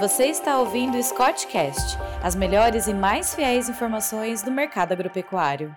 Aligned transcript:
Você 0.00 0.24
está 0.24 0.58
ouvindo 0.58 0.96
o 0.96 1.02
Scottcast, 1.02 1.98
as 2.22 2.34
melhores 2.34 2.86
e 2.86 2.94
mais 2.94 3.34
fiéis 3.34 3.68
informações 3.68 4.42
do 4.42 4.50
mercado 4.50 4.92
agropecuário. 4.92 5.76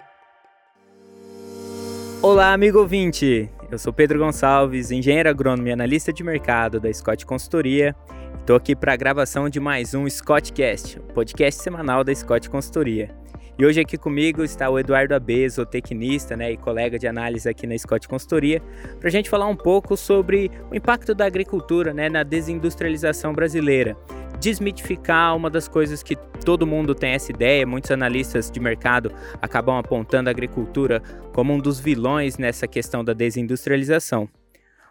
Olá, 2.21 2.53
amigo 2.53 2.79
ouvinte! 2.79 3.49
Eu 3.69 3.77
sou 3.77 3.91
Pedro 3.91 4.19
Gonçalves, 4.19 4.91
engenheiro 4.91 5.27
agrônomo 5.27 5.67
e 5.67 5.73
analista 5.73 6.13
de 6.13 6.23
mercado 6.23 6.79
da 6.79 6.91
Scott 6.93 7.25
Consultoria. 7.25 7.93
Estou 8.39 8.55
aqui 8.55 8.77
para 8.77 8.93
a 8.93 8.95
gravação 8.95 9.49
de 9.49 9.59
mais 9.59 9.93
um 9.93 10.09
Scottcast, 10.09 10.99
o 10.99 11.03
podcast 11.13 11.61
semanal 11.61 12.01
da 12.01 12.15
Scott 12.15 12.49
Consultoria. 12.49 13.22
E 13.57 13.65
hoje 13.65 13.79
aqui 13.79 13.97
comigo 13.97 14.43
está 14.43 14.69
o 14.69 14.79
Eduardo 14.79 15.13
Abeso, 15.13 15.65
tecnista 15.65 16.35
né, 16.35 16.51
e 16.51 16.57
colega 16.57 16.97
de 16.97 17.07
análise 17.07 17.47
aqui 17.47 17.67
na 17.67 17.77
Scott 17.77 18.07
Consultoria, 18.07 18.61
para 18.99 19.07
a 19.07 19.11
gente 19.11 19.29
falar 19.29 19.47
um 19.47 19.55
pouco 19.55 19.95
sobre 19.95 20.49
o 20.71 20.75
impacto 20.75 21.13
da 21.13 21.25
agricultura 21.25 21.93
né, 21.93 22.09
na 22.09 22.23
desindustrialização 22.23 23.31
brasileira. 23.31 23.95
Desmitificar 24.39 25.35
uma 25.35 25.49
das 25.49 25.67
coisas 25.67 26.01
que 26.01 26.15
todo 26.43 26.65
mundo 26.65 26.95
tem 26.95 27.11
essa 27.11 27.31
ideia, 27.31 27.65
muitos 27.65 27.91
analistas 27.91 28.49
de 28.49 28.59
mercado 28.59 29.11
acabam 29.41 29.77
apontando 29.77 30.29
a 30.29 30.31
agricultura 30.31 31.01
como 31.31 31.53
um 31.53 31.59
dos 31.59 31.79
vilões 31.79 32.37
nessa 32.37 32.67
questão 32.67 33.03
da 33.03 33.13
desindustrialização. 33.13 34.27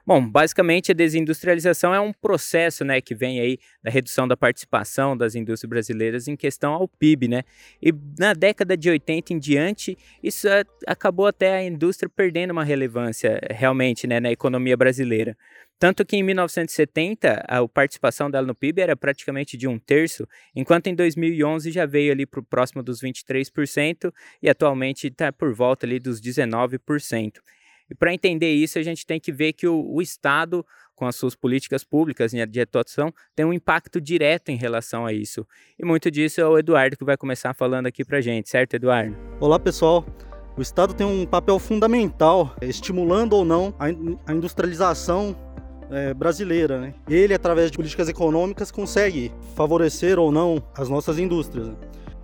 Bom, 0.05 0.29
basicamente 0.29 0.91
a 0.91 0.95
desindustrialização 0.95 1.95
é 1.95 2.01
um 2.01 2.12
processo, 2.12 2.84
né, 2.84 3.01
que 3.01 3.15
vem 3.15 3.38
aí 3.38 3.59
da 3.84 3.91
redução 3.91 4.27
da 4.27 4.37
participação 4.37 5.16
das 5.16 5.37
indústrias 5.37 5.69
brasileiras 5.69 6.27
em 6.27 6.34
questão 6.34 6.73
ao 6.73 6.88
PIB, 6.88 7.28
né? 7.28 7.45
E 7.80 7.95
na 8.19 8.34
década 8.34 8.77
de 8.77 8.91
80 8.91 9.33
em 9.33 9.38
diante, 9.38 9.97
isso 10.20 10.48
acabou 10.88 11.28
até 11.28 11.55
a 11.55 11.65
indústria 11.65 12.11
perdendo 12.11 12.51
uma 12.51 12.65
relevância 12.65 13.41
realmente, 13.48 14.09
né, 14.09 14.19
na 14.19 14.33
economia 14.33 14.77
brasileira. 14.77 15.37
Tanto 15.78 16.05
que 16.05 16.16
em 16.16 16.23
1970 16.23 17.45
a 17.47 17.66
participação 17.69 18.28
dela 18.28 18.47
no 18.47 18.55
PIB 18.56 18.80
era 18.80 18.97
praticamente 18.97 19.56
de 19.56 19.69
um 19.69 19.78
terço, 19.78 20.27
enquanto 20.55 20.89
em 20.89 20.95
2011 20.97 21.70
já 21.70 21.86
veio 21.86 22.12
ali 22.12 22.27
para 22.27 22.41
o 22.41 22.45
próximo 22.45 22.83
dos 22.83 23.00
23% 23.00 24.12
e 24.42 24.48
atualmente 24.48 25.06
está 25.06 25.33
por 25.33 25.55
volta 25.55 25.86
ali 25.86 26.00
dos 26.00 26.20
19%. 26.20 27.41
E 27.93 27.95
para 27.95 28.15
entender 28.15 28.51
isso, 28.51 28.79
a 28.79 28.83
gente 28.83 29.05
tem 29.05 29.21
que 29.21 29.31
ver 29.31 29.53
que 29.53 29.69
o, 29.69 29.85
o 29.87 30.01
Estado, 30.01 30.65
com 30.95 31.05
as 31.07 31.15
suas 31.15 31.35
políticas 31.35 31.85
públicas 31.85 32.33
de 32.33 32.59
atuação, 32.59 33.12
tem 33.37 33.45
um 33.45 33.53
impacto 33.53 34.01
direto 34.01 34.48
em 34.48 34.57
relação 34.57 35.05
a 35.05 35.12
isso. 35.12 35.47
E 35.79 35.85
muito 35.85 36.11
disso 36.11 36.41
é 36.41 36.47
o 36.47 36.57
Eduardo 36.57 36.97
que 36.97 37.05
vai 37.05 37.19
começar 37.19 37.53
falando 37.53 37.87
aqui 37.87 38.03
para 38.03 38.19
gente, 38.23 38.48
certo, 38.48 38.73
Eduardo? 38.73 39.15
Olá, 39.39 39.59
pessoal. 39.59 40.07
O 40.57 40.63
Estado 40.63 40.95
tem 40.95 41.07
um 41.07 41.27
papel 41.27 41.59
fundamental, 41.59 42.57
estimulando 42.63 43.35
ou 43.35 43.45
não 43.45 43.75
a 43.79 44.33
industrialização 44.33 45.37
é, 45.91 46.15
brasileira. 46.15 46.81
Né? 46.81 46.95
Ele, 47.07 47.35
através 47.35 47.70
de 47.70 47.77
políticas 47.77 48.09
econômicas, 48.09 48.70
consegue 48.70 49.31
favorecer 49.55 50.19
ou 50.19 50.33
não 50.33 50.63
as 50.75 50.89
nossas 50.89 51.19
indústrias. 51.19 51.70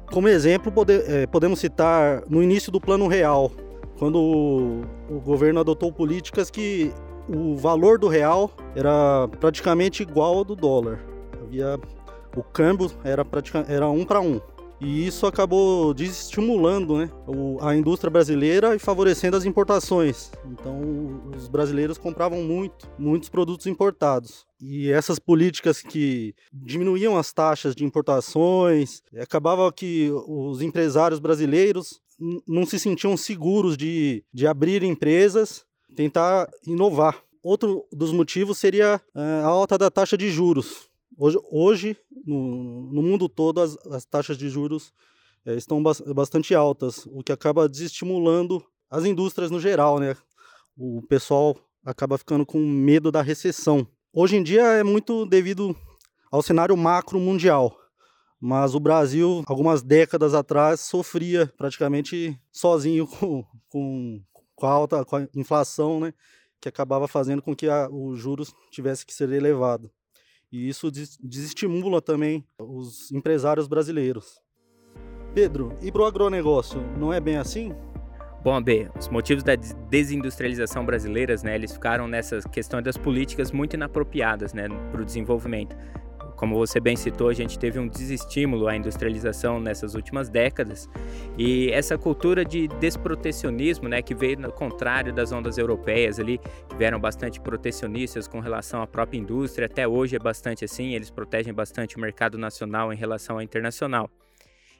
Como 0.06 0.28
exemplo, 0.28 0.72
pode, 0.72 0.94
é, 0.94 1.26
podemos 1.26 1.58
citar 1.58 2.22
no 2.26 2.42
início 2.42 2.72
do 2.72 2.80
Plano 2.80 3.06
Real, 3.06 3.52
quando 3.98 4.16
o, 4.16 4.82
o 5.10 5.20
governo 5.20 5.60
adotou 5.60 5.92
políticas 5.92 6.50
que 6.50 6.92
o 7.28 7.56
valor 7.56 7.98
do 7.98 8.08
real 8.08 8.50
era 8.74 9.28
praticamente 9.40 10.02
igual 10.02 10.38
ao 10.38 10.44
do 10.44 10.56
dólar. 10.56 11.04
Havia 11.42 11.78
o 12.36 12.42
câmbio 12.42 12.90
era 13.02 13.26
era 13.68 13.88
um 13.88 14.04
para 14.04 14.20
um. 14.20 14.40
E 14.80 15.04
isso 15.06 15.26
acabou 15.26 15.92
desestimulando 15.92 16.98
né, 16.98 17.10
a 17.60 17.74
indústria 17.74 18.08
brasileira 18.08 18.76
e 18.76 18.78
favorecendo 18.78 19.36
as 19.36 19.44
importações. 19.44 20.30
Então, 20.46 21.20
os 21.36 21.48
brasileiros 21.48 21.98
compravam 21.98 22.44
muito, 22.44 22.88
muitos 22.96 23.28
produtos 23.28 23.66
importados. 23.66 24.46
E 24.60 24.88
essas 24.90 25.18
políticas 25.18 25.82
que 25.82 26.32
diminuíam 26.52 27.16
as 27.16 27.32
taxas 27.32 27.74
de 27.74 27.84
importações, 27.84 29.02
acabava 29.20 29.72
que 29.72 30.12
os 30.28 30.62
empresários 30.62 31.18
brasileiros 31.18 32.00
não 32.46 32.66
se 32.66 32.78
sentiam 32.78 33.16
seguros 33.16 33.76
de, 33.76 34.24
de 34.32 34.46
abrir 34.46 34.82
empresas, 34.82 35.64
tentar 35.94 36.50
inovar. 36.66 37.22
Outro 37.42 37.86
dos 37.92 38.12
motivos 38.12 38.58
seria 38.58 39.00
eh, 39.14 39.20
a 39.42 39.46
alta 39.46 39.78
da 39.78 39.90
taxa 39.90 40.18
de 40.18 40.30
juros. 40.30 40.88
Hoje, 41.16 41.38
hoje 41.50 41.96
no, 42.26 42.90
no 42.92 43.02
mundo 43.02 43.28
todo, 43.28 43.60
as, 43.60 43.76
as 43.86 44.04
taxas 44.04 44.36
de 44.36 44.48
juros 44.48 44.92
é, 45.46 45.54
estão 45.54 45.82
ba 45.82 45.92
bastante 46.14 46.54
altas, 46.54 47.06
o 47.06 47.22
que 47.22 47.32
acaba 47.32 47.68
desestimulando 47.68 48.64
as 48.90 49.04
indústrias 49.04 49.50
no 49.50 49.60
geral. 49.60 49.98
Né? 49.98 50.16
O 50.76 51.02
pessoal 51.02 51.56
acaba 51.84 52.18
ficando 52.18 52.44
com 52.44 52.58
medo 52.58 53.10
da 53.10 53.22
recessão. 53.22 53.86
Hoje 54.12 54.36
em 54.36 54.42
dia 54.42 54.62
é 54.62 54.82
muito 54.82 55.24
devido 55.24 55.74
ao 56.30 56.42
cenário 56.42 56.76
macro 56.76 57.18
mundial. 57.18 57.77
Mas 58.40 58.74
o 58.74 58.80
Brasil, 58.80 59.42
algumas 59.46 59.82
décadas 59.82 60.34
atrás, 60.34 60.80
sofria 60.80 61.52
praticamente 61.56 62.38
sozinho 62.52 63.06
com, 63.18 63.44
com, 63.68 64.20
com 64.54 64.66
a 64.66 64.70
alta 64.70 65.04
com 65.04 65.16
a 65.16 65.28
inflação, 65.34 66.00
né? 66.00 66.14
que 66.60 66.68
acabava 66.68 67.06
fazendo 67.06 67.42
com 67.42 67.54
que 67.54 67.68
a, 67.68 67.88
os 67.88 68.18
juros 68.18 68.54
tivesse 68.70 69.06
que 69.06 69.14
ser 69.14 69.30
elevado. 69.30 69.90
E 70.50 70.68
isso 70.68 70.90
desestimula 70.90 72.00
também 72.00 72.44
os 72.58 73.12
empresários 73.12 73.68
brasileiros. 73.68 74.40
Pedro, 75.34 75.76
e 75.82 75.92
para 75.92 76.02
o 76.02 76.04
agronegócio, 76.06 76.80
não 76.96 77.12
é 77.12 77.20
bem 77.20 77.36
assim? 77.36 77.72
Bom, 78.42 78.62
B, 78.62 78.88
os 78.98 79.08
motivos 79.08 79.44
da 79.44 79.54
desindustrialização 79.56 80.86
brasileira, 80.86 81.34
né, 81.44 81.54
eles 81.54 81.72
ficaram 81.72 82.08
nessas 82.08 82.44
questões 82.44 82.82
das 82.82 82.96
políticas 82.96 83.52
muito 83.52 83.74
inapropriadas, 83.74 84.54
né, 84.54 84.68
para 84.90 85.02
o 85.02 85.04
desenvolvimento. 85.04 85.76
Como 86.38 86.54
você 86.54 86.78
bem 86.78 86.94
citou, 86.94 87.28
a 87.28 87.34
gente 87.34 87.58
teve 87.58 87.80
um 87.80 87.88
desestímulo 87.88 88.68
à 88.68 88.76
industrialização 88.76 89.58
nessas 89.58 89.96
últimas 89.96 90.28
décadas 90.28 90.88
e 91.36 91.68
essa 91.72 91.98
cultura 91.98 92.44
de 92.44 92.68
desprotecionismo, 92.68 93.88
né, 93.88 94.00
que 94.00 94.14
veio 94.14 94.38
no 94.38 94.52
contrário 94.52 95.12
das 95.12 95.32
ondas 95.32 95.58
europeias 95.58 96.20
ali, 96.20 96.38
que 96.68 96.76
vieram 96.76 97.00
bastante 97.00 97.40
protecionistas 97.40 98.28
com 98.28 98.38
relação 98.38 98.80
à 98.80 98.86
própria 98.86 99.18
indústria, 99.18 99.66
até 99.66 99.88
hoje 99.88 100.14
é 100.14 100.18
bastante 100.20 100.64
assim, 100.64 100.94
eles 100.94 101.10
protegem 101.10 101.52
bastante 101.52 101.96
o 101.96 102.00
mercado 102.00 102.38
nacional 102.38 102.92
em 102.92 102.96
relação 102.96 103.34
ao 103.34 103.42
internacional. 103.42 104.08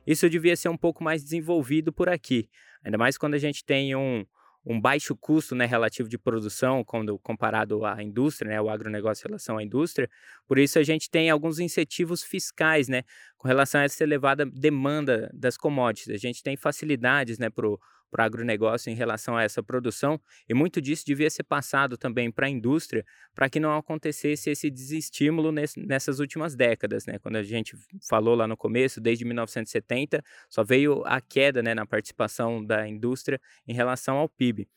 Isso 0.06 0.30
devia 0.30 0.54
ser 0.54 0.68
um 0.68 0.76
pouco 0.76 1.02
mais 1.02 1.24
desenvolvido 1.24 1.92
por 1.92 2.08
aqui, 2.08 2.48
ainda 2.84 2.97
mais 2.97 3.18
quando 3.18 3.34
a 3.34 3.38
gente 3.38 3.64
tem 3.64 3.97
um, 3.97 4.24
um 4.68 4.78
baixo 4.78 5.16
custo 5.16 5.54
né, 5.54 5.64
relativo 5.64 6.10
de 6.10 6.18
produção 6.18 6.84
quando 6.84 7.18
comparado 7.18 7.86
à 7.86 8.02
indústria, 8.02 8.50
né, 8.50 8.60
o 8.60 8.68
agronegócio 8.68 9.26
em 9.26 9.28
relação 9.28 9.56
à 9.56 9.62
indústria. 9.62 10.10
Por 10.46 10.58
isso 10.58 10.78
a 10.78 10.82
gente 10.82 11.08
tem 11.08 11.30
alguns 11.30 11.58
incentivos 11.58 12.22
fiscais 12.22 12.86
né, 12.86 13.02
com 13.38 13.48
relação 13.48 13.80
a 13.80 13.84
essa 13.84 14.04
elevada 14.04 14.44
demanda 14.44 15.30
das 15.32 15.56
commodities. 15.56 16.14
A 16.14 16.18
gente 16.18 16.42
tem 16.42 16.54
facilidades 16.54 17.38
né, 17.38 17.48
para 17.48 17.66
o 17.66 17.80
para 18.10 18.22
o 18.22 18.26
agronegócio 18.26 18.91
em 18.91 18.94
relação 18.94 19.36
a 19.36 19.42
essa 19.42 19.62
produção, 19.62 20.20
e 20.48 20.54
muito 20.54 20.80
disso 20.80 21.04
devia 21.06 21.30
ser 21.30 21.44
passado 21.44 21.96
também 21.96 22.30
para 22.30 22.46
a 22.46 22.50
indústria, 22.50 23.04
para 23.34 23.48
que 23.48 23.60
não 23.60 23.76
acontecesse 23.76 24.50
esse 24.50 24.70
desestímulo 24.70 25.52
nessas 25.52 26.18
últimas 26.18 26.54
décadas. 26.54 27.06
Né? 27.06 27.18
Quando 27.18 27.36
a 27.36 27.42
gente 27.42 27.76
falou 28.08 28.34
lá 28.34 28.47
no 28.47 28.56
começo, 28.56 29.00
desde 29.00 29.24
1970, 29.24 30.22
só 30.48 30.64
veio 30.64 31.02
a 31.04 31.20
queda 31.20 31.62
né, 31.62 31.74
na 31.74 31.86
participação 31.86 32.64
da 32.64 32.88
indústria 32.88 33.41
em 33.66 33.74
relação 33.74 34.16
ao 34.16 34.28
PIB 34.28 34.68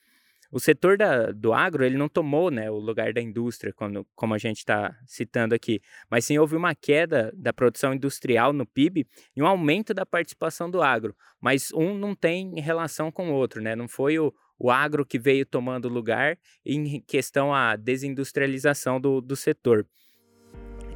o 0.52 0.60
setor 0.60 0.98
da, 0.98 1.32
do 1.32 1.54
agro 1.54 1.86
ele 1.86 1.98
não 1.98 2.10
tomou 2.10 2.52
né, 2.52 2.70
o 2.70 2.76
lugar 2.76 3.14
da 3.14 3.22
indústria, 3.22 3.74
quando, 3.74 4.06
como 4.16 4.34
a 4.34 4.38
gente 4.38 4.58
está 4.58 4.96
citando 5.06 5.56
aqui, 5.56 5.82
mas 6.10 6.26
sim 6.26 6.38
houve 6.38 6.56
uma 6.56 6.76
queda 6.76 7.32
da 7.36 7.54
produção 7.54 7.94
industrial 7.94 8.52
no 8.52 8.66
PIB 8.66 9.08
e 9.36 9.42
um 9.42 9.48
aumento 9.48 9.94
da 9.94 10.06
participação 10.06 10.70
do 10.70 10.82
agro, 10.82 11.16
mas 11.40 11.72
um 11.74 11.98
não 11.98 12.14
tem 12.14 12.60
relação 12.60 13.12
com 13.12 13.32
o 13.32 13.34
outro, 13.34 13.62
né? 13.62 13.76
não 13.76 13.88
foi 13.88 14.20
o, 14.20 14.34
o 14.60 14.70
agro 14.70 15.06
que 15.06 15.18
veio 15.18 15.46
tomando 15.46 15.88
lugar 15.88 16.38
em 16.66 17.00
questão 17.02 17.54
à 17.54 17.76
desindustrialização 17.76 19.00
do, 19.00 19.22
do 19.22 19.36
setor. 19.36 19.88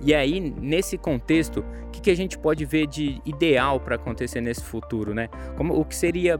E 0.02 0.14
aí, 0.14 0.40
nesse 0.40 0.98
contexto, 0.98 1.62
o 1.88 1.90
que, 1.90 2.02
que 2.02 2.12
a 2.12 2.16
gente 2.16 2.38
pode 2.38 2.66
ver 2.66 2.86
de 2.86 3.22
ideal 3.26 3.80
para 3.80 3.96
acontecer 3.96 4.42
nesse 4.42 4.64
futuro, 4.64 5.14
né? 5.14 5.30
Como, 5.58 5.74
o 5.74 5.86
que 5.86 5.96
seria 5.96 6.38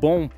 bom 0.00 0.28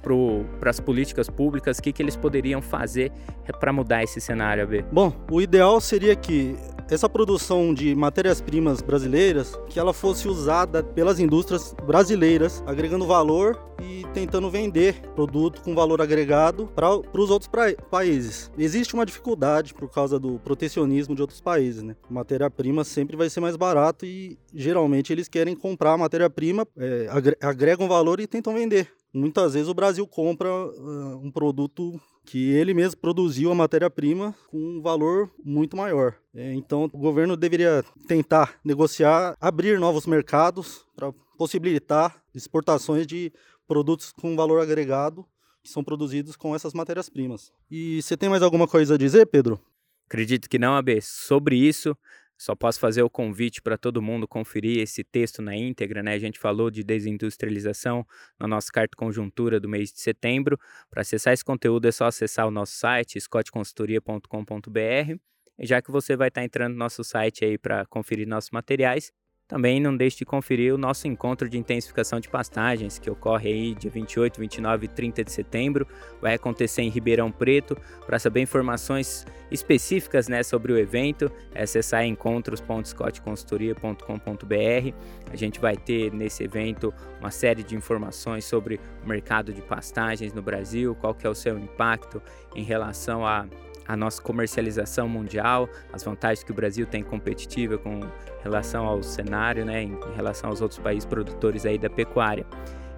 para 0.59 0.71
as 0.71 0.81
políticas 0.81 1.29
públicas? 1.29 1.79
O 1.79 1.83
que, 1.83 1.93
que 1.93 2.03
eles 2.03 2.17
poderiam 2.17 2.63
fazer 2.63 3.13
para 3.59 3.73
mudar 3.73 4.03
esse 4.03 4.21
cenário, 4.21 4.65
AB? 4.65 4.85
Bom, 4.93 5.13
o 5.31 5.41
ideal 5.41 5.81
seria 5.81 6.15
que 6.15 6.57
essa 6.89 7.09
produção 7.09 7.75
de 7.75 7.95
matérias-primas 7.95 8.81
brasileiras, 8.81 9.59
que 9.69 9.79
ela 9.79 9.93
fosse 9.93 10.29
usada 10.29 10.83
pelas 10.83 11.19
indústrias 11.19 11.75
brasileiras, 11.85 12.63
agregando 12.67 13.07
valor 13.07 13.61
e 13.83 14.05
tentando 14.15 14.51
vender 14.51 15.01
produto 15.15 15.61
com 15.63 15.75
valor 15.75 16.01
agregado 16.01 16.67
para 16.69 16.89
os 16.91 17.31
outros 17.31 17.51
países. 17.91 18.51
Existe 18.57 18.95
uma 18.95 19.05
dificuldade 19.05 19.75
por 19.75 19.91
causa 19.91 20.19
do 20.19 20.39
protecionismo 20.39 21.15
de 21.15 21.21
outros 21.21 21.41
países, 21.41 21.83
né? 21.83 21.97
Matéria-prima 22.09 22.85
sempre 22.85 23.17
vai 23.17 23.29
ser 23.29 23.41
mais 23.41 23.57
barato 23.57 24.07
e 24.07 24.39
geralmente 24.55 25.13
eles 25.13 25.29
querem 25.29 25.55
comprar 25.55 25.93
a 25.93 25.99
matéria-prima, 25.99 26.67
é, 26.79 27.09
agregam 27.43 27.89
valor 27.89 28.21
e 28.21 28.27
tentam 28.27 28.55
vender. 28.55 28.91
Muitas 29.13 29.55
vezes 29.55 29.69
o 29.69 29.75
Brasil 29.75 30.07
compra 30.07 30.49
uh, 30.49 31.21
um 31.23 31.31
produto 31.31 31.99
que 32.27 32.51
ele 32.51 32.75
mesmo 32.75 33.01
produziu 33.01 33.53
a 33.53 33.55
matéria-prima 33.55 34.35
com 34.49 34.59
um 34.59 34.83
valor 34.83 35.31
muito 35.45 35.77
maior. 35.77 36.17
É, 36.35 36.53
então, 36.53 36.91
o 36.93 36.99
governo 36.99 37.37
deveria 37.37 37.85
tentar 38.09 38.59
negociar, 38.65 39.37
abrir 39.41 39.79
novos 39.79 40.07
mercados 40.07 40.85
para 40.95 41.13
possibilitar 41.39 42.21
exportações 42.35 43.07
de 43.07 43.33
produtos 43.67 44.13
com 44.13 44.37
valor 44.37 44.61
agregado 44.61 45.25
que 45.63 45.71
são 45.71 45.83
produzidos 45.83 46.37
com 46.37 46.55
essas 46.55 46.73
matérias-primas. 46.73 47.53
E 47.71 48.03
você 48.03 48.17
tem 48.17 48.29
mais 48.29 48.43
alguma 48.43 48.69
coisa 48.69 48.95
a 48.95 48.99
dizer, 48.99 49.27
Pedro? 49.27 49.61
Acredito 50.07 50.49
que 50.49 50.59
não, 50.59 50.75
AB. 50.77 51.01
Sobre 51.03 51.57
isso, 51.57 51.97
só 52.39 52.55
posso 52.55 52.79
fazer 52.79 53.03
o 53.03 53.11
convite 53.11 53.63
para 53.63 53.79
todo 53.79 54.03
mundo 54.03 54.29
conferir 54.29 54.79
esse 54.81 55.03
texto 55.03 55.41
na 55.41 55.57
íntegra, 55.57 56.03
né? 56.03 56.13
A 56.15 56.19
gente 56.19 56.39
falou 56.39 56.71
de 56.71 56.85
desindustrialização 56.85 58.07
na 58.39 58.47
nossa 58.47 58.71
carta 58.71 58.97
conjuntura 58.97 59.59
do 59.59 59.69
mês 59.69 59.93
de 59.93 60.01
setembro. 60.01 60.59
Para 60.91 61.01
acessar 61.03 61.33
esse 61.33 61.45
conteúdo 61.45 61.87
é 61.89 61.93
só 61.93 62.07
acessar 62.07 62.47
o 62.47 62.51
nosso 62.51 62.75
site, 62.75 63.21
scottconsultoria.com.br. 63.21 65.19
Já 65.61 65.81
que 65.81 65.91
você 65.91 66.17
vai 66.17 66.29
estar 66.29 66.45
entrando 66.45 66.73
no 66.73 66.79
nosso 66.79 67.03
site 67.03 67.45
aí 67.45 67.57
para 67.57 67.87
conferir 67.87 68.29
nossos 68.29 68.51
materiais, 68.51 69.11
também 69.49 69.81
não 69.81 69.97
deixe 69.97 70.19
de 70.19 70.25
conferir 70.25 70.75
o 70.75 70.79
nosso 70.79 71.07
encontro 71.07 71.49
de 71.49 71.57
intensificação 71.57 72.19
de 72.19 72.29
pastagens, 72.29 72.99
que 72.99 73.09
ocorre 73.09 73.49
aí 73.49 73.75
dia 73.75 73.91
28, 73.91 74.41
29 74.41 74.87
e 74.87 74.89
30 74.89 75.23
de 75.23 75.31
setembro. 75.31 75.87
Vai 76.21 76.35
acontecer 76.35 76.83
em 76.83 76.89
Ribeirão 76.89 77.31
Preto. 77.31 77.77
Para 78.05 78.19
saber 78.19 78.41
informações 78.41 79.25
específicas 79.51 80.27
né, 80.27 80.43
sobre 80.43 80.73
o 80.73 80.79
evento, 80.79 81.31
é 81.55 81.63
acessar 81.63 82.05
encontros.scottconsultoria.com.br. 82.05 84.95
A 85.31 85.37
gente 85.37 85.61
vai 85.61 85.77
ter 85.77 86.13
nesse 86.13 86.43
evento 86.43 86.93
uma 87.21 87.31
série 87.31 87.63
de 87.63 87.77
informações 87.77 88.45
sobre 88.45 88.81
o 89.05 89.09
mercado 89.09 89.53
de 89.53 89.63
pastagens 89.63 90.33
no 90.33 90.43
Brasil, 90.43 90.97
qual 90.97 91.15
que 91.15 91.25
é 91.27 91.31
o 91.31 91.35
seu 91.35 91.57
impacto 91.57 92.21
em 92.55 92.65
relação 92.65 93.25
a 93.25 93.47
a 93.87 93.97
nossa 93.97 94.21
comercialização 94.21 95.09
mundial, 95.09 95.69
as 95.93 96.03
vantagens 96.03 96.43
que 96.45 96.51
o 96.51 96.55
Brasil 96.55 96.87
tem 96.87 97.03
competitiva 97.03 97.79
com 97.79 98.01
relação 98.43 98.87
ao 98.87 99.03
cenário, 99.03 99.65
né, 99.65 99.83
em 99.83 99.99
relação 100.15 100.51
aos 100.51 100.61
outros 100.61 100.79
países 100.79 101.05
produtores 101.05 101.65
aí 101.67 101.79
da 101.79 101.91
pecuária. 101.91 102.47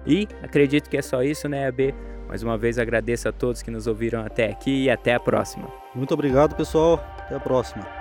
E 0.05 0.27
acredito 0.41 0.89
que 0.89 0.97
é 0.97 1.01
só 1.01 1.21
isso, 1.21 1.47
né, 1.47 1.67
AB? 1.67 1.93
Mais 2.27 2.43
uma 2.43 2.57
vez 2.57 2.77
agradeço 2.77 3.27
a 3.27 3.31
todos 3.31 3.61
que 3.61 3.71
nos 3.71 3.87
ouviram 3.87 4.23
até 4.23 4.51
aqui 4.51 4.83
e 4.83 4.89
até 4.89 5.15
a 5.15 5.19
próxima. 5.19 5.67
Muito 5.95 6.13
obrigado, 6.13 6.55
pessoal. 6.55 7.03
Até 7.17 7.35
a 7.35 7.39
próxima. 7.39 7.98